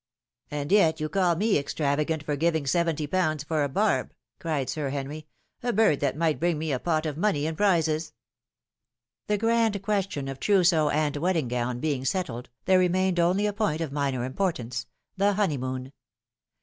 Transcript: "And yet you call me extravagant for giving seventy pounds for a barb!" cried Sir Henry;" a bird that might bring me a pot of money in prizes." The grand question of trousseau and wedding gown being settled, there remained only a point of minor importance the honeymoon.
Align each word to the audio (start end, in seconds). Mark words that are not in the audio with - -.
"And 0.49 0.71
yet 0.71 0.99
you 0.99 1.09
call 1.09 1.35
me 1.35 1.59
extravagant 1.59 2.23
for 2.23 2.35
giving 2.35 2.65
seventy 2.65 3.05
pounds 3.05 3.43
for 3.43 3.63
a 3.63 3.69
barb!" 3.69 4.15
cried 4.39 4.67
Sir 4.67 4.89
Henry;" 4.89 5.27
a 5.61 5.71
bird 5.71 5.99
that 5.99 6.17
might 6.17 6.39
bring 6.39 6.57
me 6.57 6.71
a 6.71 6.79
pot 6.79 7.05
of 7.05 7.19
money 7.19 7.45
in 7.45 7.55
prizes." 7.55 8.11
The 9.27 9.37
grand 9.37 9.83
question 9.83 10.27
of 10.27 10.39
trousseau 10.39 10.89
and 10.89 11.15
wedding 11.17 11.49
gown 11.49 11.79
being 11.79 12.03
settled, 12.03 12.49
there 12.65 12.79
remained 12.79 13.19
only 13.19 13.45
a 13.45 13.53
point 13.53 13.79
of 13.79 13.91
minor 13.91 14.25
importance 14.25 14.87
the 15.17 15.33
honeymoon. 15.33 15.91